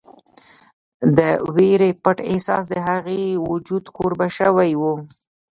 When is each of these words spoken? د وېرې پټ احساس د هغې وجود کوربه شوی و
د 1.17 1.19
وېرې 1.55 1.89
پټ 2.03 2.17
احساس 2.31 2.63
د 2.69 2.75
هغې 2.87 3.23
وجود 3.49 3.83
کوربه 3.95 4.27
شوی 4.37 4.71
و 4.81 4.83